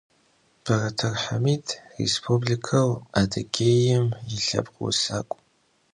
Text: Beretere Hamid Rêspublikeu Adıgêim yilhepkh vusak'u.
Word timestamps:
Beretere 0.63 1.17
Hamid 1.25 1.65
Rêspublikeu 1.95 2.89
Adıgêim 3.21 4.05
yilhepkh 4.29 4.75
vusak'u. 4.81 5.37